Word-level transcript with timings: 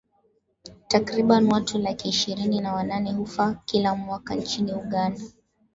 Takriban 0.87 1.47
watu 1.51 1.77
laki 1.77 2.09
ishirini 2.09 2.59
na 2.61 2.73
wanane 2.73 3.11
hufa 3.13 3.61
kila 3.65 3.95
mwaka 3.95 4.35
nchini 4.35 4.71
Uganda. 4.73 5.21